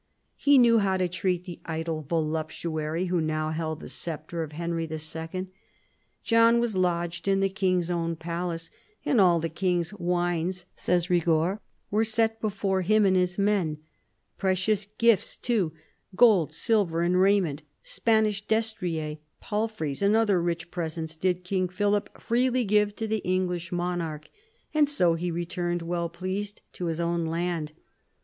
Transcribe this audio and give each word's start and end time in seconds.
He 0.35 0.57
knew 0.57 0.79
how 0.79 0.97
to 0.97 1.07
treat 1.07 1.45
the 1.45 1.59
idle 1.63 2.01
voluptuary 2.01 3.05
who 3.05 3.21
now 3.21 3.51
held 3.51 3.81
the 3.81 3.87
sceptre 3.87 4.41
of 4.41 4.53
Henry 4.53 4.89
II. 4.89 5.47
John 6.23 6.59
was 6.59 6.75
lodged 6.75 7.27
in 7.27 7.39
the 7.39 7.49
king's 7.51 7.91
own 7.91 8.15
palace, 8.15 8.71
and 9.05 9.21
all 9.21 9.39
the 9.39 9.47
king's 9.47 9.93
wines, 9.93 10.65
says 10.75 11.05
Eigord, 11.11 11.59
were 11.91 12.03
set 12.03 12.41
before 12.41 12.81
him 12.81 13.05
and 13.05 13.15
his 13.15 13.37
men; 13.37 13.77
precious 14.39 14.87
gifts 14.97 15.37
too, 15.37 15.71
gold, 16.15 16.51
silver, 16.51 17.01
and 17.03 17.21
raiment, 17.21 17.61
Spanish 17.83 18.43
destriers, 18.47 19.19
palfreys, 19.39 20.01
and 20.01 20.15
other 20.15 20.41
rich 20.41 20.71
presents 20.71 21.15
did 21.15 21.43
King 21.43 21.69
Philip 21.69 22.19
freely 22.19 22.65
give 22.65 22.95
to 22.95 23.07
the 23.07 23.19
English 23.19 23.71
monarch, 23.71 24.31
and 24.73 24.89
so 24.89 25.13
he 25.13 25.29
returned 25.29 25.83
well 25.83 26.09
pleased 26.09 26.61
to 26.73 26.85
his 26.87 26.99
own 26.99 27.27
land. 27.27 27.73